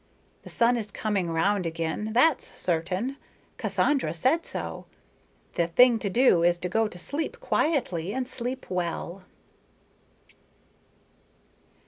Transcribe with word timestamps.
The 0.41 0.49
sun 0.49 0.77
is 0.77 0.89
coming 0.89 1.29
round 1.29 1.67
again; 1.67 2.09
that's 2.13 2.51
certain; 2.59 3.17
Cassandra 3.57 4.15
said 4.15 4.47
so. 4.47 4.87
The 5.53 5.67
thing 5.67 5.99
to 5.99 6.09
do 6.09 6.41
is 6.41 6.57
to 6.57 6.69
go 6.69 6.87
to 6.87 6.97
sleep 6.97 7.39
quietly 7.39 8.11
and 8.11 8.27
sleep 8.27 8.65
well." 8.71 9.25